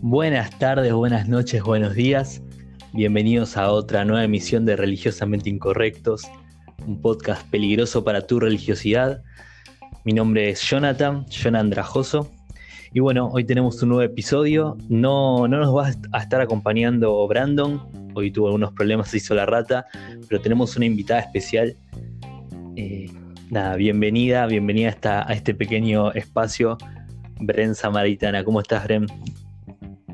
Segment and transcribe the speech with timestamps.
[0.00, 2.42] Buenas tardes, buenas noches, buenos días.
[2.92, 6.22] Bienvenidos a otra nueva emisión de Religiosamente Incorrectos,
[6.86, 9.22] un podcast peligroso para tu religiosidad.
[10.04, 12.30] Mi nombre es Jonathan, Jonathan Andrajoso.
[12.92, 14.76] Y bueno, hoy tenemos un nuevo episodio.
[14.88, 17.82] No, no nos va a estar acompañando Brandon.
[18.14, 19.86] Hoy tuvo algunos problemas, se hizo la rata.
[20.28, 21.74] Pero tenemos una invitada especial.
[22.76, 23.10] Eh,
[23.54, 26.76] nada, bienvenida, bienvenida a, a este pequeño espacio.
[27.38, 28.42] Bren Samaritana.
[28.42, 29.06] ¿Cómo estás, Bren?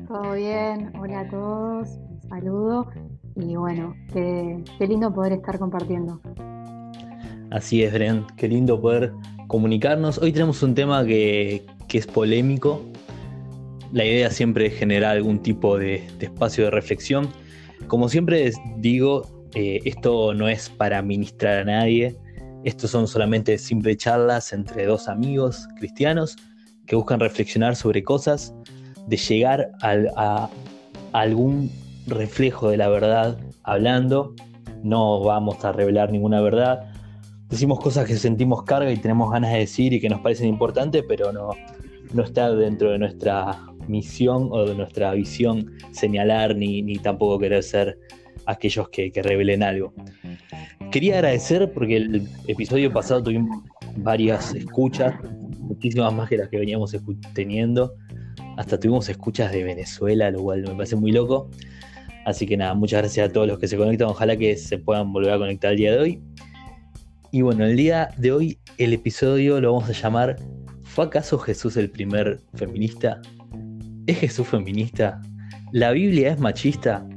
[0.07, 2.91] Todo bien, hola a todos, un saludo
[3.35, 6.21] y bueno, qué, lindo poder estar compartiendo.
[7.49, 9.11] Así es, Bren, qué lindo poder
[9.47, 10.19] comunicarnos.
[10.19, 12.83] Hoy tenemos un tema que, es polémico.
[13.91, 17.27] La idea siempre es generar algún tipo de, espacio de reflexión.
[17.87, 22.15] Como siempre digo, eh, esto no es para ministrar a nadie.
[22.63, 26.35] Estos son solamente simples charlas entre dos amigos cristianos
[26.85, 28.53] que buscan reflexionar sobre cosas
[29.07, 30.47] de llegar a,
[31.11, 31.71] algún
[32.05, 34.35] reflejo de la verdad hablando.
[34.83, 36.91] No vamos a revelar ninguna verdad.
[37.49, 41.03] Decimos cosas que sentimos carga y tenemos ganas de decir y que nos parecen importantes,
[41.07, 41.49] pero no,
[42.13, 47.63] no está dentro de nuestra misión o de nuestra visión señalar ni, ni tampoco querer
[47.63, 47.97] ser
[48.45, 49.93] aquellos que, que, revelen algo.
[50.91, 53.63] Quería agradecer porque el episodio pasado tuvimos
[53.97, 55.13] varias escuchas,
[55.59, 56.95] muchísimas más que las que veníamos
[57.33, 57.93] teniendo.
[58.57, 61.49] Hasta tuvimos escuchas de Venezuela, lo cual me parece muy loco.
[62.25, 64.09] Así que nada, muchas gracias a todos los que se conectan.
[64.09, 66.21] Ojalá que se puedan volver a conectar el día de hoy.
[67.31, 70.35] Y bueno, el día de hoy el episodio lo vamos a llamar
[70.91, 73.21] ¿Fue acaso Jesús el primer feminista?
[74.07, 75.21] ¿Es Jesús feminista?
[75.71, 77.07] ¿La Biblia es machista?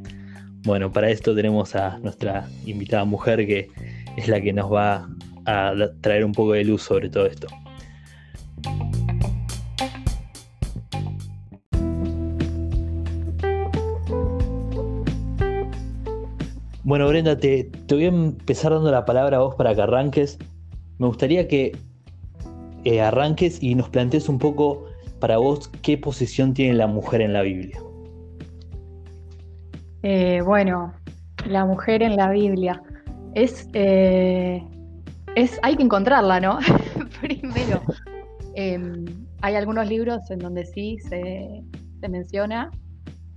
[0.64, 3.68] Bueno, para esto tenemos a nuestra invitada mujer que
[4.16, 5.06] es la que nos va
[5.44, 7.48] a traer un poco de luz sobre todo esto.
[16.82, 20.38] Bueno, Brenda, te, voy a empezar dando la palabra a vos para que arranques.
[20.98, 21.76] Me gustaría que
[22.84, 24.86] eh, arranques y nos plantees un poco
[25.18, 27.83] para vos qué posición tiene la mujer en la Biblia.
[30.06, 30.92] Eh, bueno,
[31.46, 32.82] la mujer en la Biblia.
[33.34, 34.62] Es, eh,
[35.34, 36.58] es hay que encontrarla, ¿no?
[37.22, 37.80] Primero.
[38.54, 39.06] Em,
[39.40, 41.62] hay algunos libros en donde sí se,
[42.06, 42.70] menciona,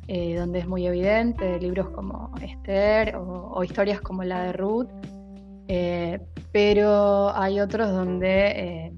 [0.09, 4.89] eh, donde es muy evidente, libros como Esther o, historias como la de Ruth,
[6.51, 8.91] pero hay otros donde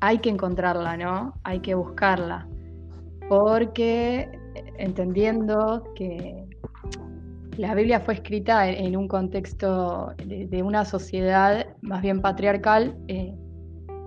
[0.00, 1.32] hay que encontrarla, ¿no?
[1.44, 2.46] Hay que buscarla,
[3.30, 4.28] porque
[4.76, 6.46] entendiendo que
[7.56, 12.96] la Biblia fue escrita en, un contexto de, una sociedad más bien patriarcal,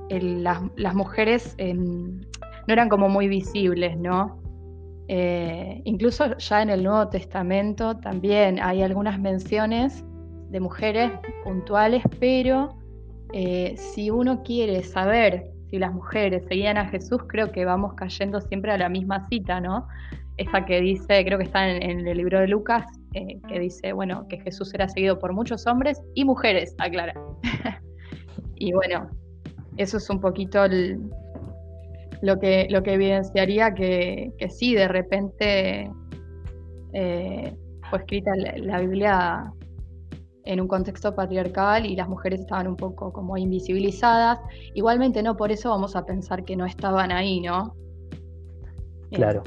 [0.09, 2.19] las, las, mujeres em,
[2.67, 4.39] no eran como muy visibles, ¿no?
[5.07, 10.05] Eh, incluso ya en el Nuevo Testamento también hay algunas menciones
[10.49, 11.11] de mujeres
[11.43, 12.77] puntuales, pero
[13.33, 18.39] eh, si uno quiere saber si las mujeres seguían a Jesús, creo que vamos cayendo
[18.41, 19.87] siempre a la misma cita, ¿no?
[20.37, 24.27] Esa que dice, creo que está en, el libro de Lucas, eh, que dice, bueno,
[24.27, 27.13] que Jesús era seguido por muchos hombres y mujeres, aclara.
[28.55, 29.09] y bueno,
[29.77, 30.99] eso es un poquito el,
[32.21, 35.91] lo que, lo que evidenciaría que, sí, de repente
[36.93, 37.55] eh,
[37.89, 39.53] fue escrita la, Biblia
[40.45, 44.39] en un contexto patriarcal y las mujeres estaban un poco como invisibilizadas.
[44.73, 47.75] Igualmente no, por eso vamos a pensar que no estaban ahí, ¿no?
[49.11, 49.43] Claro.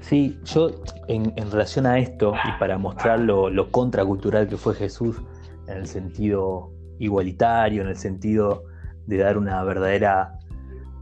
[0.00, 0.70] Sí, yo
[1.08, 5.16] en, relación a esto y para mostrar lo, contracultural que fue Jesús
[5.66, 8.64] en el sentido igualitario, en el sentido
[9.06, 10.38] de dar una verdadera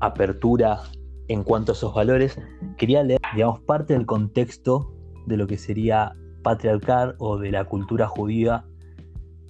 [0.01, 0.81] apertura
[1.29, 2.39] en cuanto a esos valores,
[2.77, 4.93] quería leer, digamos, parte del contexto
[5.27, 8.65] de lo que sería patriarcal o de la cultura judía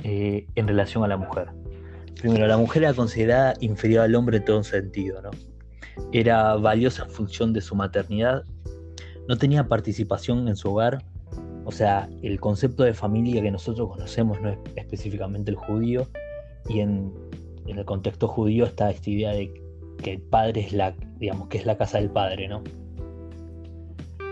[0.03, 1.51] eh, en relación a la mujer.
[2.21, 5.31] Primero, la mujer era considerada inferior al hombre en todo sentido, ¿no?
[6.13, 8.45] Era valiosa en función de su maternidad,
[9.29, 11.03] no tenía participación en su hogar,
[11.65, 16.09] o sea, el concepto de familia que nosotros conocemos no es específicamente el judío,
[16.69, 17.13] y en,
[17.67, 19.53] en el contexto judío está esta idea de
[20.03, 22.63] que el padre es la, digamos, que es la casa del padre, ¿no?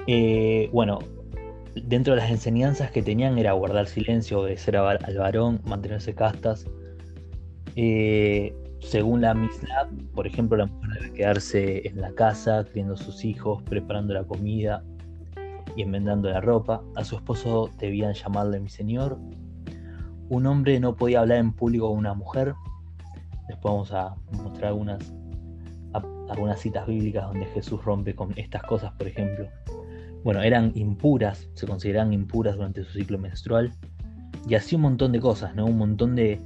[0.06, 0.98] Eh, bueno,
[1.74, 6.66] dentro de las enseñanzas que tenían era guardar silencio, obedecer al varón, mantenerse castas.
[7.76, 12.96] Eh, según la Mishnah, por ejemplo, la mujer debe quedarse en la casa, criando a
[12.96, 14.84] sus hijos, preparando la comida
[15.76, 16.82] y enmendando la ropa.
[16.94, 19.18] A su esposo debían llamarle mi señor.
[20.28, 22.54] Un hombre no podía hablar en público con una mujer,
[23.48, 25.12] Después vamos a mostrar algunas,
[26.28, 29.48] algunas citas bíblicas donde Jesús rompe con estas cosas, por ejemplo.
[30.22, 33.72] Bueno, eran impuras, se consideraban impuras durante su ciclo menstrual.
[34.48, 35.66] Y así un montón de cosas, ¿no?
[35.66, 36.40] Un montón de,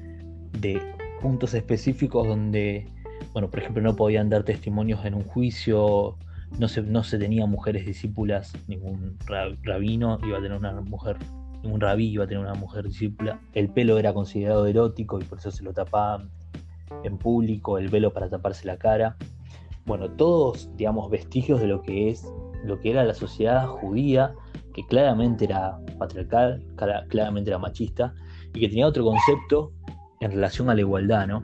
[0.61, 0.81] de
[1.19, 2.87] puntos específicos donde,
[3.33, 6.17] bueno, por ejemplo, no podían dar testimonios en un juicio,
[6.59, 9.17] no se, no se tenía mujeres discípulas, ningún
[9.63, 11.19] rabino iba a tener una mujer,
[11.63, 13.41] ningún rabí iba a tener una mujer discípula.
[13.53, 16.31] El pelo era considerado erótico y por eso se lo tapaban
[17.05, 19.17] en público, el velo para taparse la cara.
[19.85, 22.27] Bueno, todos, digamos, vestigios de lo que es,
[22.65, 24.35] lo que era la sociedad judía,
[24.75, 26.65] que claramente era patriarcal,
[27.09, 28.15] claramente era machista,
[28.55, 29.73] y que tenía otro concepto
[30.21, 31.43] en relación a la igualdad, ¿no?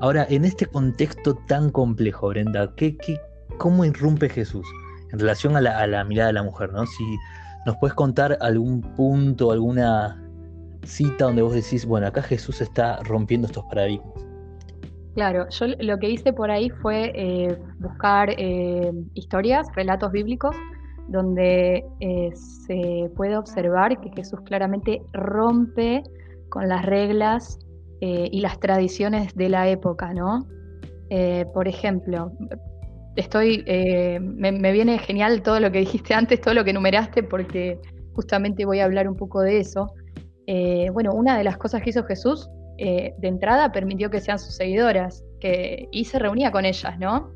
[0.00, 2.96] Ahora, en este contexto tan complejo, Brenda, ¿qué,
[3.58, 4.66] cómo irrumpe Jesús
[5.12, 6.86] en relación a la, mirada de la mujer, ¿no?
[6.86, 7.04] Si
[7.66, 10.22] nos puedes contar algún punto, alguna
[10.84, 14.08] cita donde vos decís, bueno, acá Jesús está rompiendo estos paradigmas.
[15.14, 20.56] Claro, yo lo que hice por ahí fue eh, buscar eh, historias, relatos bíblicos,
[21.08, 26.04] donde eh, se puede observar que Jesús claramente rompe
[26.48, 27.58] con las reglas
[28.00, 30.46] y las tradiciones de la época, ¿no?
[31.52, 32.32] por ejemplo,
[33.16, 33.64] estoy,
[34.20, 37.78] me, me, viene genial todo lo que dijiste antes, todo lo que enumeraste, porque
[38.14, 39.92] justamente voy a hablar un poco de eso.
[40.92, 42.48] bueno, una de las cosas que hizo Jesús
[42.82, 47.30] eh, de entrada permitió que sean sus seguidoras que, y se reunía con ellas, ¿no?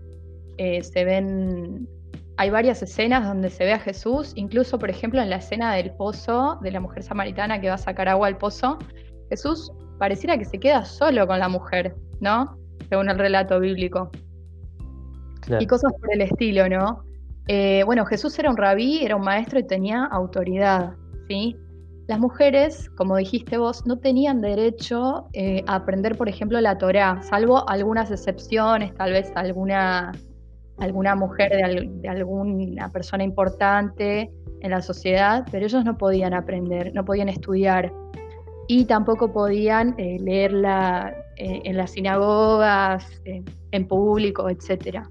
[0.57, 1.87] Eh, se ven,
[2.39, 5.91] hay varias escenas donde se ve a Jesús, incluso por ejemplo en la escena del
[5.91, 8.79] pozo, de la mujer samaritana que va a sacar agua al pozo,
[9.29, 12.57] Jesús pareciera que se queda solo con la mujer, ¿no?
[12.89, 14.11] Según el relato bíblico.
[15.61, 17.05] Y cosas por el estilo, ¿no?
[17.49, 20.95] Eh, bueno, Jesús era un rabí, era un maestro y tenía autoridad,
[21.29, 21.57] ¿sí?
[22.07, 27.23] Las mujeres, como dijiste vos, no tenían derecho eh, a aprender, por ejemplo, la Torá,
[27.23, 30.13] salvo algunas excepciones, tal vez alguna,
[30.79, 34.31] alguna mujer de, alguna persona importante
[34.61, 37.91] en la sociedad, pero ellos no podían aprender, no podían estudiar
[38.69, 45.09] y tampoco podían eh, leerla eh, en las sinagogas, en público, etcétera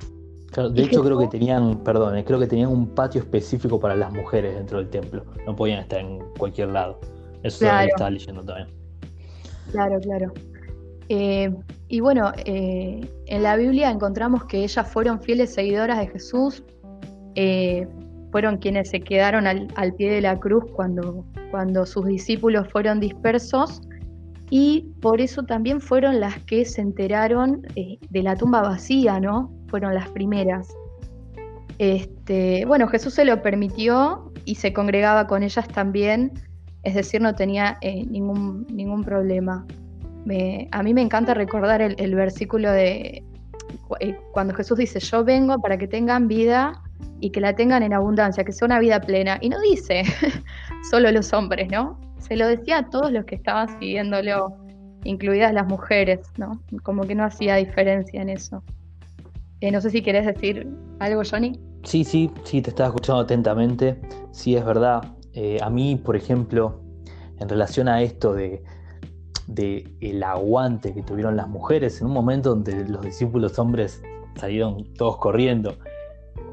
[0.62, 4.56] de hecho creo que tenían, perdón, creo que tenían un patio específico para las mujeres
[4.56, 5.26] dentro del templo.
[5.46, 7.00] No podían estar en cualquier lado.
[7.42, 7.88] Eso claro.
[7.88, 8.68] estaba leyendo también.
[9.72, 10.32] Claro, claro.
[11.10, 11.54] Eh,
[11.88, 16.64] y bueno, eh, en la Biblia encontramos que ellas fueron fieles seguidoras de Jesús,
[17.36, 17.88] eh,
[18.34, 23.84] fueron quienes se quedaron al, pie de la cruz cuando, sus discípulos fueron dispersos
[24.50, 29.54] y por eso también fueron las que se enteraron de la tumba vacía, ¿no?
[29.68, 30.68] fueron las primeras.
[31.78, 36.32] Este, bueno, Jesús se lo permitió y se congregaba con ellas también,
[36.82, 39.64] es decir, no tenía eh, ningún, ningún problema.
[40.72, 43.24] a mí me encanta recordar el, versículo de
[44.00, 46.82] eh, cuando Jesús dice, yo vengo para que tengan vida
[47.20, 49.38] y que la tengan en abundancia, que sea una vida plena.
[49.42, 50.04] Y no dice
[50.90, 52.00] solo los hombres, ¿no?
[52.20, 54.56] Se lo decía a todos los que estaban siguiéndolo,
[55.04, 56.62] incluidas las mujeres, ¿no?
[56.84, 58.64] Como que no hacía diferencia en eso.
[59.62, 60.68] Eh, no sé si querés decir
[61.00, 61.60] algo, Johnny.
[61.84, 64.00] Sí, sí, sí, te estaba escuchando atentamente.
[64.32, 65.04] Sí, es verdad.
[65.34, 66.82] Eh, a mí, por ejemplo,
[67.40, 68.64] en relación a esto de,
[70.02, 74.02] el aguante que tuvieron las mujeres, en un momento donde los discípulos hombres
[74.36, 75.78] salieron todos corriendo,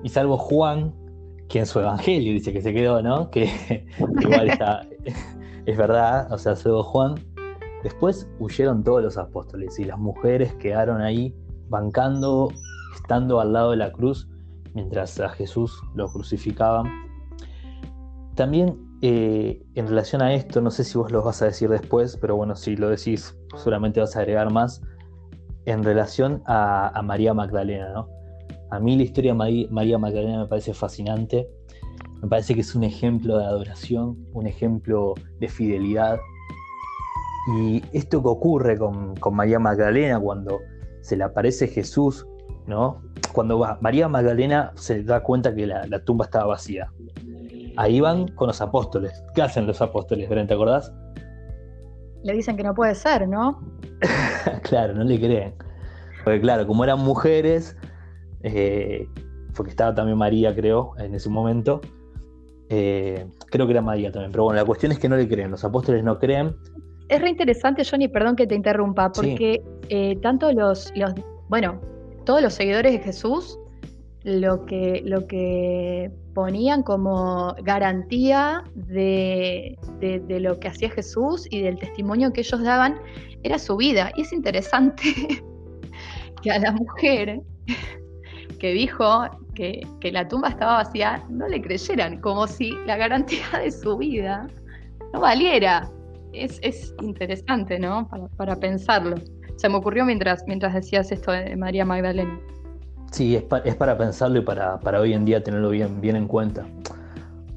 [0.03, 0.95] y salvo Juan,
[1.49, 3.31] que en su evangelio dice que se quedó, ¿no?
[3.31, 3.87] Que
[4.21, 4.87] igual está,
[5.67, 7.15] es verdad, o sea, salvo Juan.
[7.83, 11.35] Después huyeron todos los apóstoles y las mujeres quedaron ahí
[11.69, 12.51] bancando
[12.95, 14.29] estando al lado de la cruz
[14.75, 16.87] mientras a Jesús lo crucificaban.
[18.35, 22.17] También eh, en relación a esto, no sé si vos lo vas a decir después,
[22.21, 24.83] pero bueno, si lo decís, seguramente vas a agregar más,
[25.67, 28.09] en relación a, María Magdalena, ¿no?
[28.71, 31.49] A mí la historia de María Magdalena me parece fascinante,
[32.23, 36.19] me parece que es un ejemplo de adoración, un ejemplo de fidelidad.
[37.57, 40.61] Y esto que ocurre con, con María Magdalena cuando
[41.01, 42.27] se le aparece Jesús
[42.71, 43.03] ¿no?
[43.33, 46.91] Cuando va, María Magdalena se da cuenta que la, tumba estaba vacía.
[47.77, 49.23] Ahí van con los apóstoles.
[49.35, 50.47] ¿Qué hacen los apóstoles, Bren?
[50.47, 50.93] ¿Te acordás?
[52.23, 53.61] Le dicen que no puede ser, ¿no?
[54.63, 55.55] claro, no le creen.
[56.25, 57.77] Porque claro, como eran mujeres,
[58.43, 59.09] eh,
[59.55, 61.81] porque estaba también María, creo, en ese momento.
[62.69, 65.51] Eh, creo que era María también, pero bueno, la cuestión es que no le creen,
[65.51, 66.55] los apóstoles no creen.
[67.09, 71.13] Es re interesante, Johnny, perdón que te interrumpa, porque eh, tanto los, los,
[71.49, 71.81] bueno,
[72.25, 73.59] todos los seguidores de Jesús
[74.23, 79.77] lo que, lo que ponían como garantía de,
[80.29, 83.01] lo que hacía Jesús y del testimonio que ellos daban
[83.43, 84.13] era su vida.
[84.17, 85.03] Y es interesante
[86.43, 87.41] que a la mujer
[88.61, 89.25] que dijo
[89.55, 94.47] que, la tumba estaba vacía no le creyeran, como si la garantía de su vida
[95.13, 95.91] no valiera.
[96.33, 98.09] Es, interesante, ¿no?
[98.37, 99.17] Para, pensarlo.
[99.57, 102.39] Se me ocurrió mientras, mientras decías esto de María Magdalena.
[103.11, 106.29] Sí, es, es para pensarlo y para, para, hoy en día tenerlo bien, bien en
[106.29, 106.65] cuenta.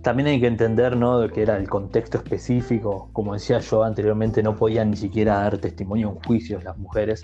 [0.02, 1.28] También hay que entender ¿no?
[1.30, 3.10] que era el contexto específico.
[3.14, 7.24] Como decía yo anteriormente, no podían ni siquiera dar testimonio en juicios las mujeres.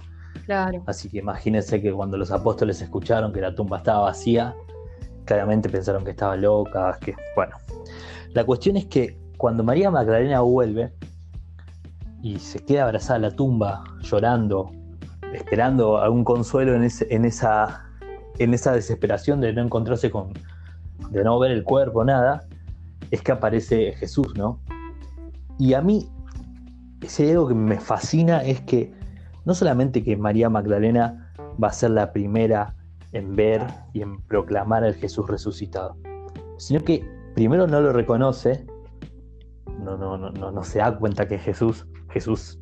[0.86, 4.55] Así que imagínense que cuando los apóstoles escucharon que la tumba estaba vacía,
[5.25, 7.55] claramente pensaron que estaba loca, que bueno.
[8.34, 10.91] La cuestión es que cuando María Magdalena vuelve
[12.22, 14.72] y se queda abrazada a la tumba, llorando,
[15.34, 17.86] esperando algún consuelo en, en, esa,
[18.38, 20.34] en esa desesperación de no encontrarse con,
[21.12, 22.46] de no ver el cuerpo, nada,
[23.12, 24.60] es que aparece Jesús, ¿no?
[25.58, 26.08] Y a mí,
[27.01, 28.93] ese algo que me fascina es que
[29.46, 32.75] no solamente que María Magdalena va a ser la primera
[33.12, 35.98] en ver y en proclamar al Jesús resucitado,
[36.58, 37.03] sino que
[37.36, 38.65] primero no lo reconoce,
[39.79, 42.60] no, no, no, no, se da cuenta que Jesús, Jesús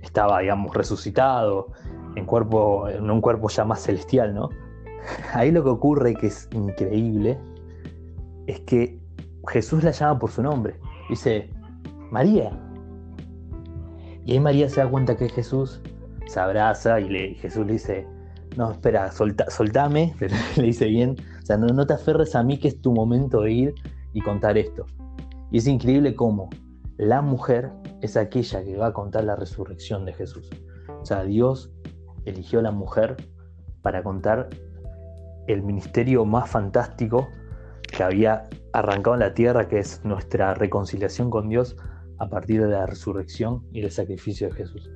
[0.00, 1.68] estaba, digamos, resucitado
[2.16, 4.48] en, cuerpo, en un cuerpo ya más celestial, ¿no?
[5.34, 7.38] Ahí lo que ocurre, que es increíble,
[8.46, 9.00] es que
[9.48, 10.78] Jesús la llama por su nombre.
[11.08, 11.50] Dice,
[12.10, 12.52] María.
[14.24, 15.80] Y ahí María se da cuenta que es Jesús,
[16.32, 18.06] se abraza y le, Jesús le dice,
[18.56, 20.14] no, espera, soltame,
[20.56, 23.42] le dice bien, o sea, no, no te aferres a mí que es tu momento
[23.42, 23.74] de ir
[24.14, 24.86] y contar esto.
[25.50, 26.48] Y es increíble cómo
[26.96, 27.70] la mujer
[28.00, 30.48] es aquella que va a contar la resurrección de Jesús.
[31.02, 31.70] O sea, Dios
[32.24, 33.16] eligió a la mujer
[33.82, 34.48] para contar
[35.48, 37.28] el ministerio más fantástico
[37.94, 41.76] que había arrancado en la tierra, que es nuestra reconciliación con Dios
[42.18, 44.90] a partir de la resurrección y del sacrificio de Jesús.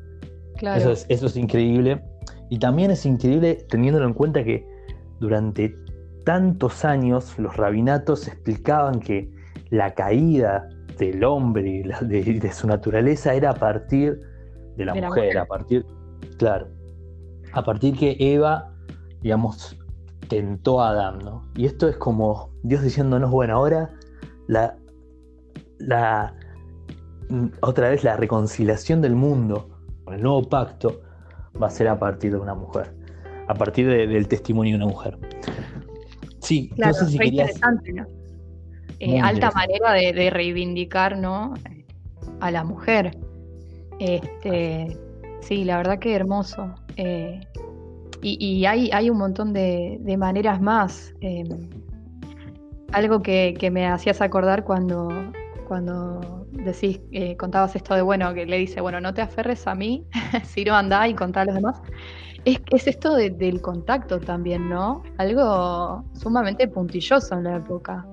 [0.61, 2.03] Eso, es, eso es increíble.
[2.51, 4.67] Y también es increíble teniéndolo en cuenta que
[5.21, 5.75] durante
[6.25, 9.31] tantos años los rabinatos explicaban que
[9.71, 14.21] la caída del hombre y de, su naturaleza era a partir
[14.77, 15.85] de la, mujer, a partir,
[16.39, 16.69] claro,
[17.53, 18.73] a partir que Eva,
[19.23, 19.77] digamos,
[20.29, 21.49] tentó a Adán, ¿no?
[21.55, 23.91] Y esto es como Dios diciéndonos, bueno, ahora
[24.49, 24.77] la,
[25.79, 26.35] la
[27.61, 29.76] otra vez la reconciliación del mundo,
[30.15, 31.01] el nuevo pacto,
[31.61, 32.95] va a ser a partir de una mujer,
[33.49, 35.19] a partir del testimonio de una mujer.
[36.41, 38.07] Sí, claro, no sé si interesante, ¿no?
[38.99, 41.55] Eh, alta manera de, reivindicar, ¿no?
[42.41, 43.17] A la mujer.
[43.99, 44.97] Este,
[45.41, 46.75] sí, la verdad que hermoso.
[46.97, 47.41] Eh,
[48.23, 51.15] y, hay, hay, un montón de, maneras más.
[51.21, 51.69] Em,
[52.93, 55.09] algo que, me hacías acordar cuando,
[55.67, 59.75] cuando decís, eh, contabas esto de, bueno, que le dice, bueno, no te aferres a
[59.75, 60.07] mí,
[60.45, 61.81] si no anda y contá a los demás.
[62.45, 65.03] Es, es esto del contacto también, ¿no?
[65.19, 68.07] Algo sumamente puntilloso en la época.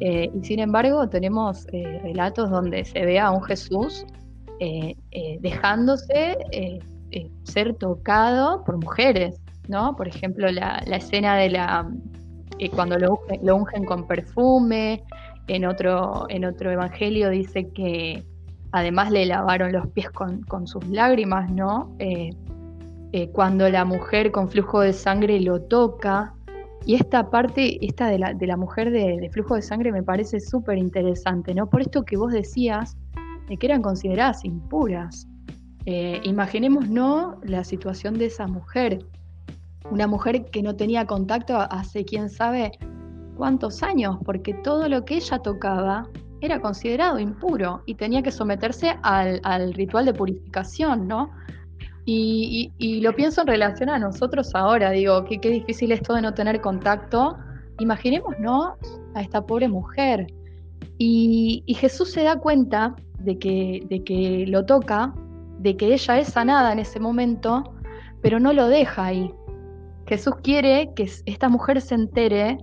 [0.00, 4.06] Eh, y sin embargo, tenemos eh, relatos donde se ve a un Jesús
[5.40, 6.36] dejándose
[7.42, 9.96] ser tocado por mujeres, ¿no?
[9.96, 11.90] Por ejemplo, la, escena de la
[12.70, 13.20] cuando lo,
[13.56, 15.02] ungen con perfume,
[15.48, 18.24] en otro, en otro evangelio dice que
[18.70, 21.94] además le lavaron los pies con, sus lágrimas, ¿no?
[21.98, 22.30] Eh,
[23.12, 26.34] eh, cuando la mujer con flujo de sangre lo toca.
[26.84, 30.40] Y esta parte, esta de la, de la mujer de, flujo de sangre me parece
[30.40, 31.68] súper interesante, ¿no?
[31.68, 32.96] Por esto que vos decías
[33.48, 35.28] de que eran consideradas impuras.
[35.84, 37.40] Eh, imaginemos, ¿no?
[37.44, 39.04] La situación de esa mujer
[39.90, 42.72] una mujer que no tenía contacto hace quién sabe
[43.36, 46.08] cuántos años, porque todo lo que ella tocaba
[46.40, 51.30] era considerado impuro y tenía que someterse al, ritual de purificación, ¿no?
[52.04, 56.60] Y, lo pienso en relación a nosotros ahora, digo, qué difícil esto de no tener
[56.60, 57.36] contacto.
[57.78, 58.76] Imaginemos, ¿no?
[59.14, 60.26] A esta pobre mujer.
[60.98, 65.14] Y, Jesús se da cuenta de que, de que lo toca,
[65.58, 67.72] de que ella es sanada en ese momento,
[68.20, 69.32] pero no lo deja ahí.
[70.06, 72.58] Jesús quiere que esta mujer se entere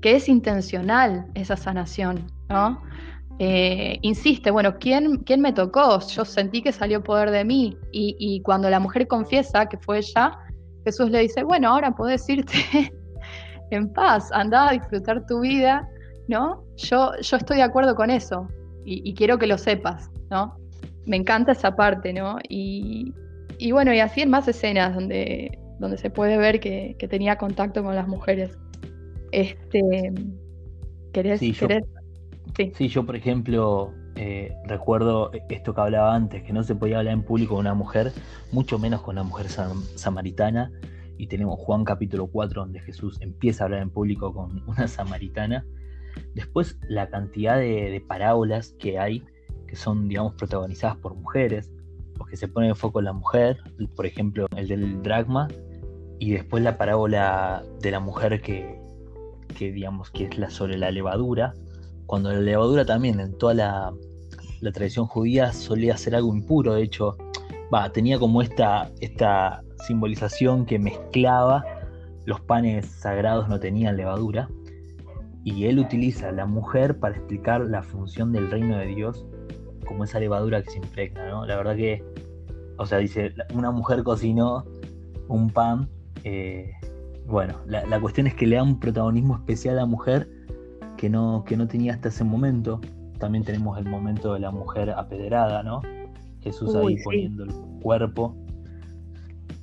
[0.00, 2.82] que es intencional esa sanación, ¿no?
[3.38, 6.00] Eh, insiste, bueno, ¿quién, ¿quién me tocó?
[6.00, 7.76] Yo sentí que salió poder de mí.
[7.90, 10.38] Y, cuando la mujer confiesa que fue ella,
[10.84, 12.58] Jesús le dice, bueno, ahora puedes irte
[13.70, 15.88] en paz, anda a disfrutar tu vida,
[16.28, 16.62] ¿no?
[16.76, 18.46] Yo, yo estoy de acuerdo con eso
[18.84, 20.56] y, y, quiero que lo sepas, ¿no?
[21.06, 22.38] Me encanta esa parte, ¿no?
[22.48, 23.14] Y,
[23.58, 27.82] y bueno, y así en más escenas donde donde se puede ver que, tenía contacto
[27.82, 28.56] con las mujeres.
[29.32, 30.12] Este,
[31.12, 31.40] ¿Querés?
[31.40, 31.66] Sí, yo,
[32.74, 32.88] sí.
[32.88, 37.22] yo por ejemplo, eh, recuerdo esto que hablaba antes, que no se podía hablar en
[37.22, 38.12] público con una mujer,
[38.52, 40.70] mucho menos con una mujer samaritana,
[41.16, 45.66] y tenemos Juan capítulo 4 donde Jesús empieza a hablar en público con una samaritana.
[46.34, 49.24] Después la cantidad de, parábolas que hay
[49.66, 51.70] que son, digamos, protagonizadas por mujeres,
[52.18, 53.58] o que se pone en foco en la mujer,
[53.94, 55.46] por ejemplo, el del dragma,
[56.18, 58.79] y después la parábola de la mujer que,
[59.52, 61.54] que digamos, que es la sobre la levadura,
[62.06, 63.92] cuando la levadura también en toda la,
[64.72, 67.16] tradición judía solía ser algo impuro, de hecho,
[67.72, 71.64] va, tenía como esta, esta simbolización que mezclaba,
[72.26, 74.48] los panes sagrados no tenían levadura,
[75.44, 79.24] y él utiliza la mujer para explicar la función del reino de Dios
[79.86, 81.46] como esa levadura que se impregna, ¿no?
[81.46, 82.04] La verdad que,
[82.76, 84.64] o sea, dice, una mujer cocinó
[85.28, 85.88] un pan,
[86.24, 86.72] eh,
[87.26, 90.28] bueno, la, cuestión es que le da un protagonismo especial a la mujer
[90.96, 92.80] que no, que no tenía hasta ese momento.
[93.18, 95.82] También tenemos el momento de la mujer apedreada, ¿no?
[96.40, 98.34] Jesús ahí poniendo el cuerpo,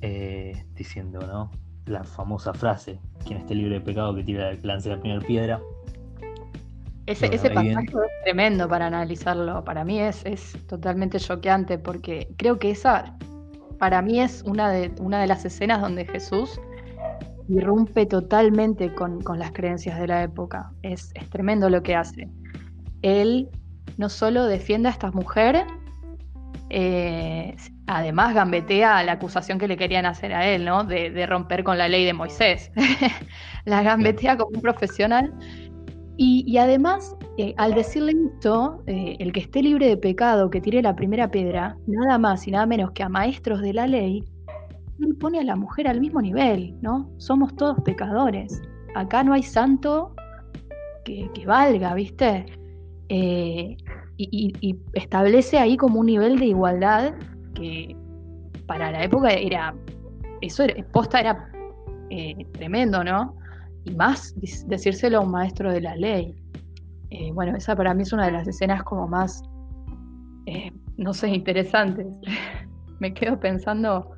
[0.00, 1.50] eh, diciendo, ¿no?
[1.86, 5.60] La famosa frase, quien esté libre de pecado que tira el lance la primera piedra.
[7.06, 7.92] Ese, pasaje es
[8.24, 9.64] tremendo para analizarlo.
[9.64, 13.16] Para mí es, es totalmente choqueante porque creo que esa,
[13.78, 16.60] para mí es una de, una de las escenas donde Jesús
[17.48, 20.72] irrumpe totalmente con, las creencias de la época.
[20.82, 22.28] Es, es, tremendo lo que hace.
[23.02, 23.48] Él
[23.96, 25.64] no solo defiende a esta mujer,
[26.70, 30.84] eh, además gambetea la acusación que le querían hacer a él, ¿no?
[30.84, 32.70] De, romper con la ley de Moisés.
[33.64, 35.32] la gambetea como un profesional.
[36.20, 40.82] Y, además, eh, al decirle esto, eh, el que esté libre de pecado, que tire
[40.82, 44.24] la primera piedra, nada más y nada menos que a maestros de la ley,
[45.00, 47.10] él pone a la mujer al mismo nivel, ¿no?
[47.18, 48.60] Somos todos pecadores.
[48.94, 50.14] Acá no hay santo
[51.04, 52.46] que, valga, ¿viste?
[53.08, 57.14] y, establece ahí como un nivel de igualdad
[57.54, 57.96] que
[58.66, 59.74] para la época era,
[60.42, 61.50] eso era, posta era
[62.10, 63.34] eh, tremendo, ¿no?
[63.84, 64.34] Y más
[64.66, 66.34] decírselo a un maestro de la ley.
[67.10, 69.42] Eh, bueno, esa para mí es una de las escenas como más,
[70.46, 72.06] eh, no sé, interesantes.
[73.00, 74.10] me quedo pensando,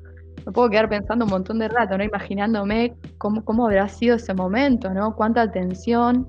[0.45, 2.03] me puedo quedar pensando un montón de rato, ¿no?
[2.03, 5.15] Imaginándome cómo, cómo habrá sido ese momento, ¿no?
[5.15, 6.27] Cuánta atención.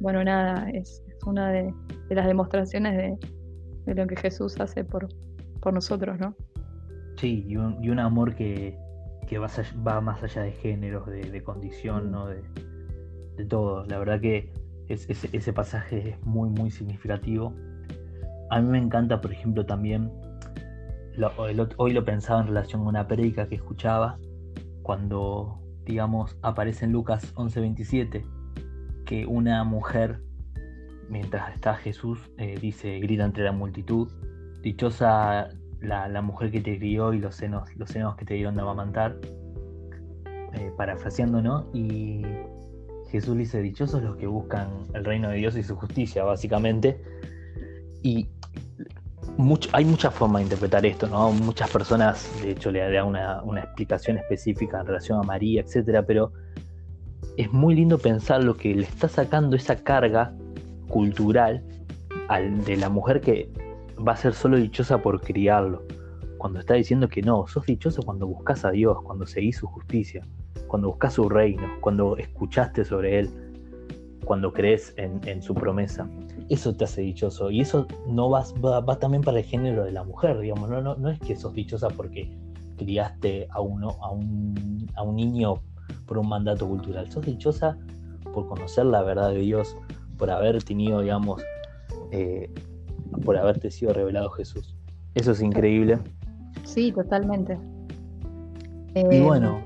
[0.00, 1.74] bueno, nada, es, una de,
[2.10, 3.18] las demostraciones
[3.86, 5.08] de, lo que Jesús hace por,
[5.60, 6.34] por nosotros, ¿no?
[7.16, 8.78] Sí, y un, y un amor que,
[9.32, 9.48] va,
[9.86, 12.26] va, más allá de géneros, de, condición, ¿no?
[12.26, 12.42] De,
[13.48, 13.84] todo.
[13.86, 14.52] La verdad que
[14.88, 17.54] ese pasaje es muy, muy significativo.
[18.50, 20.10] A mí me encanta, por ejemplo, también,
[21.76, 24.18] hoy lo pensaba en relación a una prédica que escuchaba,
[24.82, 28.24] cuando, digamos, aparece en Lucas 11:27,
[29.04, 30.20] que una mujer
[31.08, 34.08] mientras está Jesús, eh, dice, grita entre la multitud,
[34.62, 35.48] dichosa
[35.80, 39.16] la, mujer que te crió y los senos, los senos que te dieron de amamantar,
[40.54, 41.68] eh, parafraseando, ¿no?
[41.74, 42.22] Y
[43.10, 47.02] Jesús dice, dichosos los que buscan el reino de Dios y su justicia, básicamente.
[48.02, 48.28] Y
[49.72, 51.32] hay muchas formas de interpretar esto, ¿no?
[51.32, 56.04] Muchas personas, de hecho, le dan una, una explicación específica en relación a María, etcétera,
[56.04, 56.32] pero
[57.36, 60.34] es muy lindo pensar lo que le está sacando esa carga
[60.88, 61.64] cultural
[62.28, 63.50] al, de la mujer que
[64.06, 65.84] va a ser solo dichosa por criarlo.
[66.38, 70.26] Cuando está diciendo que no, sos dichoso cuando buscas a Dios, cuando seguís su justicia,
[70.66, 73.49] cuando buscas su reino, cuando escuchaste sobre Él,
[74.24, 76.08] cuando crees en, su promesa.
[76.48, 77.50] Eso te hace dichoso.
[77.50, 80.68] Y eso no va, va, también para el género de la mujer, digamos.
[80.70, 82.30] No, no, no es que sos dichosa porque
[82.76, 85.60] criaste a, uno, a, un, a un niño
[86.06, 87.10] por un mandato cultural.
[87.10, 87.76] Sos dichosa
[88.32, 89.76] por conocer la verdad de Dios,
[90.18, 91.42] por haber tenido, digamos,
[92.10, 92.52] eh,
[93.24, 94.76] por haberte sido revelado Jesús.
[95.14, 95.98] Eso es increíble.
[96.64, 97.58] Sí, totalmente.
[98.94, 99.64] y eh, bueno.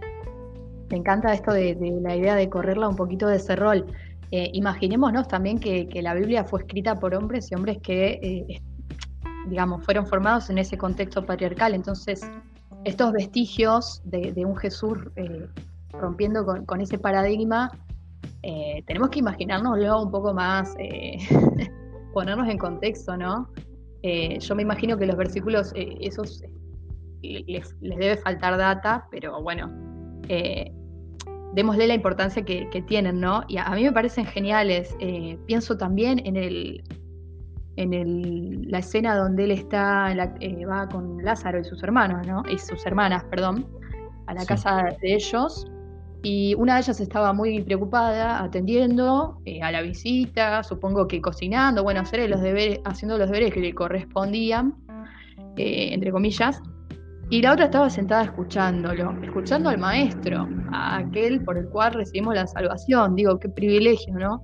[0.91, 3.87] Me encanta esto de, la idea de correrla un poquito de ese rol.
[4.31, 8.61] Eh, imaginémonos también que, la Biblia fue escrita por hombres y hombres que,
[9.49, 11.75] digamos, fueron formados en ese contexto patriarcal.
[11.75, 12.21] Entonces,
[12.85, 14.99] estos vestigios de, un Jesús
[15.93, 17.71] rompiendo con, ese paradigma
[18.43, 21.17] eh, tenemos que imaginarnos luego un poco más, eh,
[22.13, 23.49] ponernos en contexto, ¿no?
[24.03, 26.43] Eh, yo me imagino que los versículos, esos
[27.23, 29.71] les, debe faltar data, pero bueno,
[31.55, 33.45] démosle la importancia que, tienen, ¿no?
[33.49, 34.97] Y a, mí me parecen geniales.
[35.47, 36.83] pienso también en el,
[37.77, 40.15] en la escena donde él está,
[40.69, 42.43] va con Lázaro y sus hermanos, ¿no?
[42.49, 43.67] Y sus hermanas, perdón,
[44.27, 45.67] a la casa de ellos.
[46.23, 51.83] Y una de ellas estaba muy preocupada atendiendo eh, a la visita, supongo que cocinando,
[51.83, 54.75] bueno, hacer los deberes, haciendo los deberes que le correspondían,
[55.57, 56.63] eh, entre comillas.
[57.31, 62.35] Y la otra estaba sentada escuchándolo, escuchando al maestro, a aquel por el cual recibimos
[62.35, 63.15] la salvación.
[63.15, 64.43] Digo, qué privilegio, ¿no?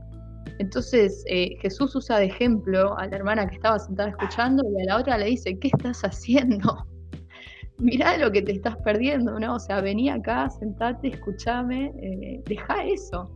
[0.59, 4.85] Entonces eh, Jesús usa de ejemplo a la hermana que estaba sentada escuchando y a
[4.87, 6.87] la otra le dice, ¿qué estás haciendo?
[7.79, 9.55] Mirá lo que te estás perdiendo, ¿no?
[9.55, 13.31] O sea, vení acá, sentate, escúchame, eh, deja eso.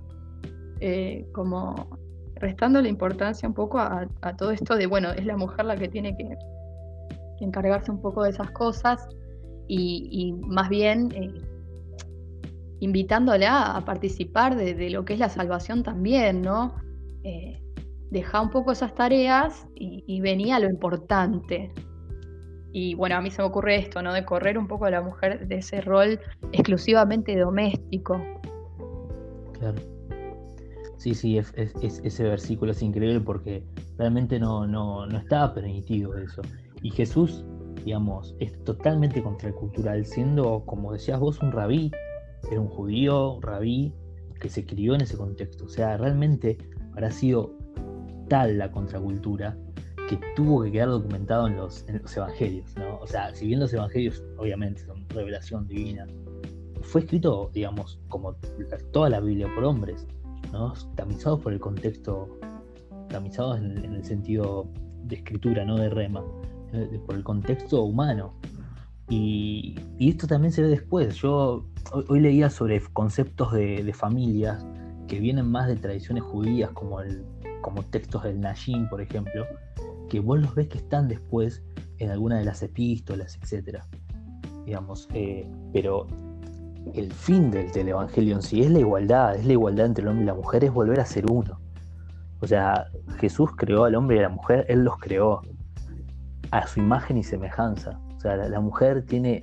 [0.80, 1.98] Eh, como
[2.36, 5.88] restando la importancia un poco a, todo esto de, bueno, es la mujer la que
[5.88, 6.36] tiene que,
[7.40, 9.06] encargarse un poco de esas cosas
[9.68, 11.08] y, más bien
[12.80, 16.74] invitándola a participar de, lo que es la salvación también, ¿no?
[17.24, 17.60] eh,
[18.40, 21.72] un poco esas tareas y, venía lo importante.
[22.72, 24.12] Y bueno, a mí se me ocurre esto, ¿no?
[24.12, 26.20] De correr un poco a la mujer de ese rol
[26.52, 28.20] exclusivamente doméstico.
[29.58, 29.80] Claro.
[30.96, 33.64] Sí, sí, ese versículo es increíble porque
[33.98, 36.42] realmente no, no, no estaba permitido eso.
[36.82, 37.44] Y Jesús,
[37.84, 41.90] digamos, es totalmente contracultural, siendo, como decías vos, un rabí,
[42.50, 43.92] era un judío, un rabí,
[44.40, 45.64] que se crió en ese contexto.
[45.64, 46.58] O sea, realmente
[46.92, 47.56] habrá sido
[48.28, 49.56] tal la contracultura
[50.08, 52.98] que tuvo que quedar documentado en los, evangelios, ¿no?
[52.98, 56.06] O sea, si bien los evangelios obviamente son revelación divina,
[56.82, 58.34] fue escrito, digamos, como
[58.92, 60.06] toda la Biblia por hombres,
[60.52, 60.74] ¿no?
[60.94, 62.38] Tamizados por el contexto,
[63.08, 64.68] tamizados en, el sentido
[65.04, 66.22] de escritura, no de rema,
[67.06, 68.34] por el contexto humano.
[69.08, 71.16] Y, esto también se ve después.
[71.16, 71.66] Yo
[72.08, 74.64] hoy, leía sobre conceptos de, familias
[75.08, 77.24] que vienen más de tradiciones judías, como, el,
[77.90, 79.46] textos del Najim, por ejemplo,
[80.08, 81.62] que vos los ves que están después
[81.98, 83.80] en alguna de las epístolas, etc.
[84.66, 86.06] Digamos, eh, pero
[86.94, 90.08] el fin del, del, Evangelio en sí es la igualdad, es la igualdad entre el
[90.08, 91.60] hombre y la mujer, es volver a ser uno.
[92.40, 95.40] O sea, Jesús creó al hombre y a la mujer, Él los creó
[96.54, 97.98] a su imagen y semejanza.
[98.16, 99.42] O sea, la mujer tiene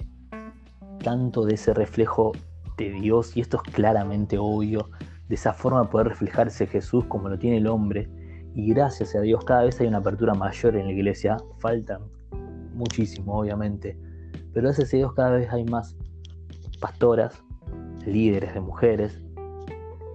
[1.03, 2.31] tanto de ese reflejo
[2.77, 4.89] de Dios, y esto es claramente obvio,
[5.27, 8.09] de esa forma poder reflejarse Jesús como lo tiene el hombre.
[8.55, 11.35] Y gracias a Dios cada vez hay una apertura mayor en la iglesia.
[11.59, 12.01] Faltan
[12.73, 13.97] muchísimo, obviamente.
[14.53, 15.97] Pero gracias a Dios cada vez hay más
[16.79, 17.43] pastoras,
[18.05, 19.21] líderes de mujeres,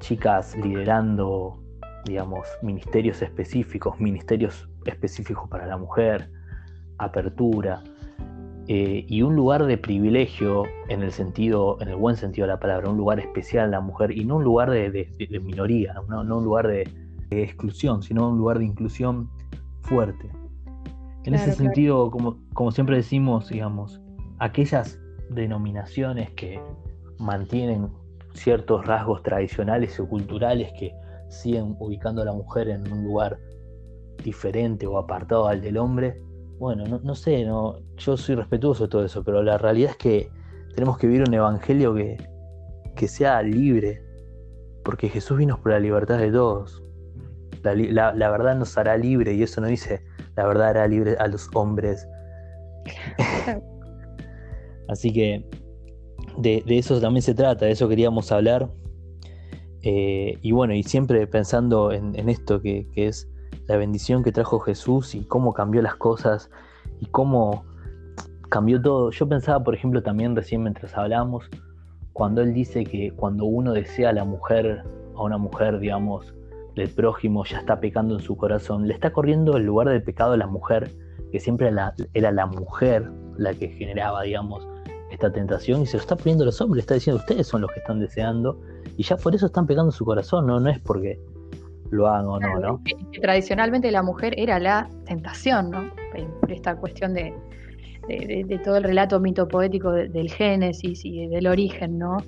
[0.01, 1.63] chicas liderando,
[2.07, 6.31] digamos, ministerios específicos, ministerios específicos para la mujer,
[6.99, 7.83] apertura,
[8.69, 12.59] eh, y un lugar de privilegio en el sentido, en el buen sentido de la
[12.59, 15.09] palabra, un lugar especial a la mujer y no un lugar de,
[15.41, 16.89] minoría, no, un lugar de,
[17.31, 19.31] exclusión, sino un lugar de inclusión
[19.83, 20.31] fuerte.
[21.25, 24.01] En ese sentido, como, como siempre decimos, digamos,
[24.39, 26.61] aquellas denominaciones que
[27.19, 27.89] mantienen
[28.33, 30.93] ciertos rasgos tradicionales o culturales que
[31.29, 33.39] siguen ubicando a la mujer en un lugar
[34.23, 36.21] diferente o apartado al del hombre,
[36.59, 40.31] bueno, no, sé, no, yo soy respetuoso de todo eso, pero la realidad es que
[40.75, 42.17] tenemos que vivir un evangelio que,
[42.95, 44.03] que sea libre,
[44.85, 46.83] porque Jesús vino por la libertad de todos.
[47.63, 50.03] La, verdad nos hará libre, y eso no dice
[50.37, 52.07] la verdad hará libre a los hombres.
[54.89, 55.45] Así que
[56.39, 58.71] de, eso también se trata, de eso queríamos hablar.
[59.83, 63.29] Eh, y bueno, y siempre pensando en, esto que, que es
[63.67, 66.51] la bendición que trajo Jesús y cómo cambió las cosas
[67.01, 67.65] y cómo
[68.49, 69.11] cambió todo.
[69.11, 71.49] Yo pensaba, por ejemplo, también recién mientras hablábamos,
[72.13, 76.35] cuando él dice que cuando uno desea a la mujer, a una mujer, digamos,
[76.75, 80.33] del prójimo, ya está pecando en su corazón, le está corriendo el lugar del pecado
[80.33, 80.91] a la mujer,
[81.33, 84.67] que siempre era la, mujer la que generaba, digamos,
[85.11, 87.71] esta tentación y se lo está poniendo a los hombres, está diciendo ustedes son los
[87.73, 88.61] que están deseando
[88.97, 91.21] y ya por eso están pecando en su corazón, no, no es porque
[91.91, 92.81] lo hagan o no, ¿no?
[93.21, 95.91] tradicionalmente la mujer era la tentación, ¿no?
[96.41, 97.33] Por esta cuestión de,
[98.65, 102.19] todo el relato mitopoético del Génesis y del origen, ¿no?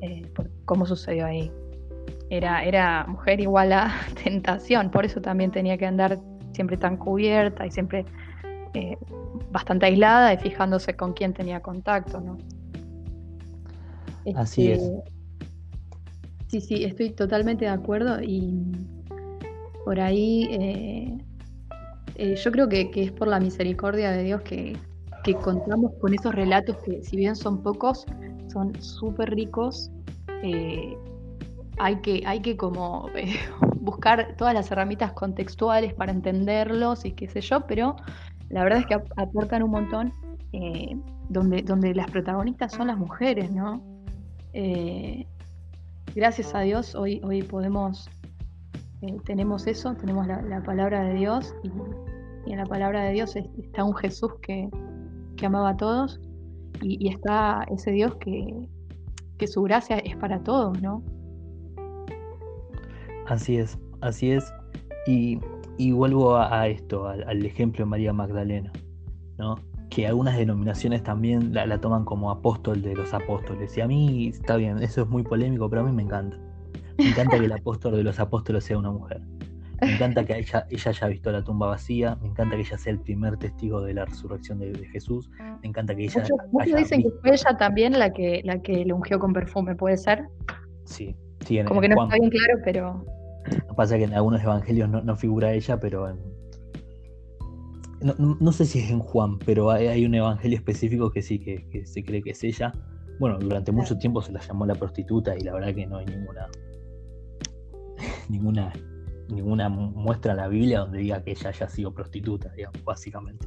[0.00, 0.22] Eh,
[0.64, 1.50] ¿Cómo sucedió ahí?
[2.30, 3.92] Era, era mujer igual a
[4.24, 6.18] tentación, por eso también tenía que andar
[6.52, 8.04] siempre tan cubierta y siempre
[8.74, 8.96] eh,
[9.50, 12.38] bastante aislada y fijándose con quién tenía contacto, ¿no?
[14.34, 14.82] Así es.
[14.82, 15.02] Este,
[16.48, 18.62] sí, sí, estoy totalmente de acuerdo y
[19.88, 21.18] por ahí eh,
[22.16, 24.76] eh, yo creo que, es por la misericordia de Dios que,
[25.42, 28.04] contamos con esos relatos que si bien son pocos,
[28.52, 29.90] son súper ricos.
[30.42, 30.94] Eh,
[31.78, 33.08] hay que, hay que como
[33.80, 37.96] buscar todas las herramientas contextuales para entenderlos y qué sé yo, pero
[38.50, 40.12] la verdad es que aportan un montón
[41.30, 43.82] donde, donde las protagonistas son las mujeres, ¿no?
[46.14, 48.10] gracias a Dios hoy, hoy podemos
[49.02, 51.70] eh, tenemos eso, tenemos la, palabra de Dios y,
[52.50, 54.68] en la palabra de Dios está un Jesús que,
[55.44, 56.20] amaba a todos
[56.82, 58.66] y, está ese Dios que,
[59.46, 61.02] su gracia es para todos, ¿no?
[63.26, 64.52] Así es, así es.
[65.06, 65.38] Y,
[65.92, 68.72] vuelvo a, esto, al, ejemplo de María Magdalena,
[69.38, 69.56] ¿no?
[69.90, 73.76] que algunas denominaciones también la, toman como apóstol de los apóstoles.
[73.76, 76.36] Y a mí está bien, eso es muy polémico, pero a mí me encanta.
[76.98, 79.22] Me encanta que el apóstol de los apóstoles sea una mujer.
[79.80, 82.92] Me encanta que ella, ella haya visto la tumba vacía, me encanta que ella sea
[82.92, 85.30] el primer testigo de la resurrección de, Jesús,
[85.62, 86.24] me encanta que ella...
[86.50, 89.96] Muchos, dicen que fue ella también la que, la que le ungió con perfume, ¿puede
[89.96, 90.24] ser?
[90.84, 91.14] Sí,
[91.46, 93.04] sí Como que no está bien claro, pero...
[93.68, 96.12] Lo pasa que en algunos evangelios no, figura ella, pero
[98.00, 102.02] no, sé si es en Juan, pero hay, un evangelio específico que sí, que, se
[102.02, 102.72] cree que es ella.
[103.20, 106.06] Bueno, durante mucho tiempo se la llamó la prostituta y la verdad que no hay
[106.06, 106.48] ninguna
[108.28, 108.72] ninguna
[109.28, 113.46] ninguna muestra en la Biblia donde diga que ella haya sido prostituta, digamos, básicamente.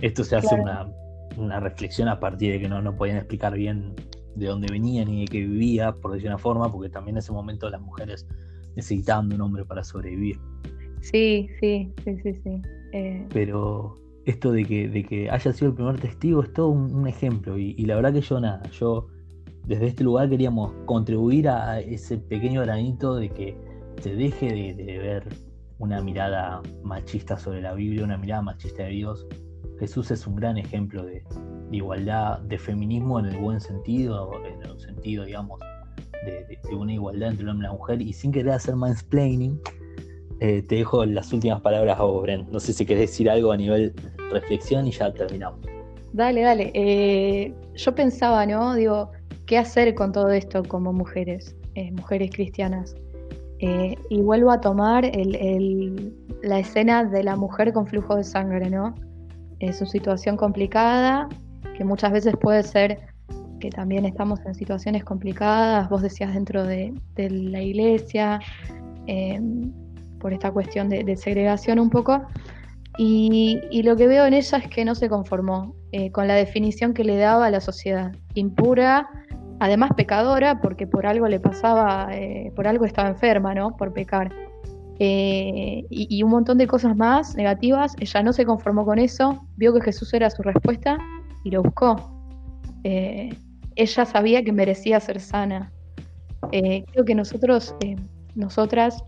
[0.00, 3.94] Esto se hace una, reflexión a partir de que no, no podían explicar bien
[4.36, 7.32] de dónde venía ni de qué vivía, por decir una forma, porque también en ese
[7.32, 8.26] momento las mujeres
[8.76, 10.38] necesitaban de un hombre para sobrevivir.
[11.00, 12.62] Sí, sí, sí, sí, sí.
[12.92, 17.06] Eh, Pero esto de que, de que haya sido el primer testigo es todo un,
[17.06, 19.08] ejemplo y, la verdad que yo nada, yo
[19.66, 23.67] desde este lugar queríamos contribuir a ese pequeño granito de que
[24.00, 25.24] se deje de, ver
[25.78, 29.26] una mirada machista sobre la Biblia, una mirada machista de Dios.
[29.78, 31.22] Jesús es un gran ejemplo de,
[31.70, 35.60] igualdad, de feminismo en el buen sentido, en el sentido, digamos,
[36.24, 38.02] de, una igualdad entre el hombre y la mujer.
[38.02, 39.60] Y sin querer hacer mansplaining,
[40.40, 42.46] eh, te dejo las últimas palabras a vos, Bren.
[42.50, 43.94] No sé si querés decir algo a nivel
[44.30, 45.60] reflexión y ya terminamos.
[46.12, 46.70] Dale, dale.
[46.74, 48.74] Eh, yo pensaba, ¿no?
[48.74, 49.10] Digo,
[49.46, 52.96] ¿qué hacer con todo esto como mujeres, eh, mujeres cristianas?
[53.60, 55.10] Eh, y vuelvo a tomar
[56.42, 58.94] la escena de la mujer con flujo de sangre, ¿no?
[59.58, 61.28] Es una situación complicada,
[61.76, 63.00] que muchas veces puede ser
[63.58, 68.40] que también estamos en situaciones complicadas, vos decías dentro de, la iglesia,
[69.06, 69.72] em,
[70.20, 72.22] por esta cuestión de, segregación un poco,
[72.96, 76.94] y, lo que veo en ella es que no se conformó eh, con la definición
[76.94, 79.08] que le daba a la sociedad, impura,
[79.60, 83.76] además pecadora, porque por algo le pasaba, eh, por algo estaba enferma, ¿no?
[83.76, 84.32] Por pecar.
[85.00, 89.72] Eh, y, un montón de cosas más negativas, ella no se conformó con eso, vio
[89.72, 90.98] que Jesús era su respuesta
[91.44, 91.96] y lo buscó.
[92.82, 93.30] Eh,
[93.76, 95.72] ella sabía que merecía ser sana.
[96.50, 97.74] creo que nosotros,
[98.34, 99.04] nosotras,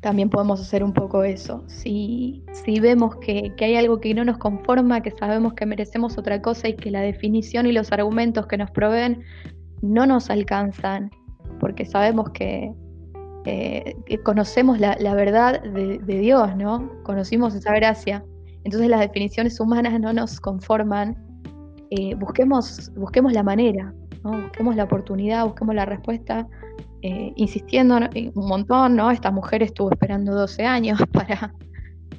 [0.00, 1.62] también podemos hacer un poco eso.
[1.68, 6.18] Si, si vemos que, que, hay algo que no nos conforma, que sabemos que merecemos
[6.18, 9.22] otra cosa y que la definición y los argumentos que nos proveen
[9.82, 11.10] no nos alcanzan,
[11.60, 12.72] porque sabemos que,
[13.44, 16.90] eh, conocemos la, verdad de, Dios, ¿no?
[17.02, 18.24] Conocimos esa gracia.
[18.64, 21.16] Entonces las definiciones humanas no nos conforman.
[21.90, 23.92] Eh, busquemos, busquemos la manera,
[24.22, 26.46] busquemos la oportunidad, busquemos la respuesta,
[27.02, 27.98] eh, insistiendo
[28.34, 29.10] un montón, ¿no?
[29.10, 31.52] Esta mujer estuvo esperando 12 años para,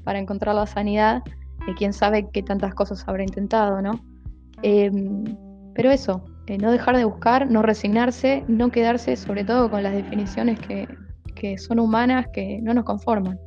[0.03, 1.23] para encontrar la sanidad,
[1.65, 3.99] y quién sabe qué tantas cosas habrá intentado, ¿no?
[5.75, 9.93] pero eso, eh, no dejar de buscar, no resignarse, no quedarse sobre todo con las
[9.93, 10.87] definiciones que,
[11.57, 13.37] son humanas, que no nos conforman.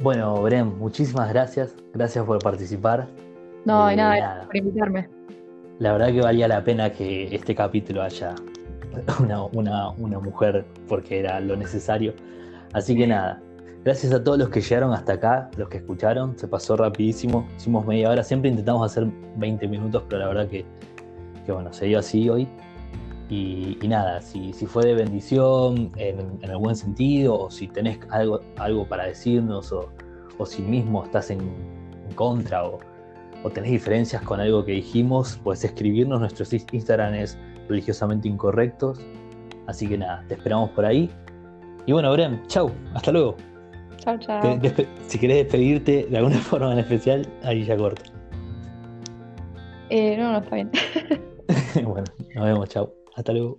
[0.00, 1.74] Bueno, Bren, muchísimas gracias.
[1.92, 3.08] Gracias por participar.
[3.64, 5.08] No, eh, nada, por invitarme.
[5.78, 8.34] La verdad que valía la pena que este capítulo haya
[9.52, 12.14] una, una mujer porque era lo necesario.
[12.72, 13.40] Así que nada,
[13.84, 17.84] Gracias a todos los que llegaron hasta acá, los que escucharon, se pasó rapidísimo, hicimos
[17.84, 20.64] media hora, siempre intentamos hacer 20 minutos, pero la verdad que,
[21.48, 22.46] bueno, se dio así hoy.
[23.28, 28.86] Y, nada, si, fue de bendición en, el buen sentido, o si tenés algo, algo
[28.86, 29.90] para decirnos, o,
[30.46, 31.40] si mismo estás en,
[32.14, 32.78] contra, o,
[33.52, 37.36] tenés diferencias con algo que dijimos, puedes escribirnos, nuestros Instagram es
[37.68, 39.00] religiosamente incorrectos.
[39.66, 41.10] Así que nada, te esperamos por ahí.
[41.86, 43.36] Y bueno, Bren, chau, hasta luego.
[44.04, 44.60] Chao, chao.
[45.06, 48.02] si querés despedirte de alguna forma en especial, ahí ya corto.
[49.90, 50.70] Eh, no, no, está bien.
[51.84, 52.92] bueno, nos vemos, chao.
[53.14, 53.58] Hasta luego.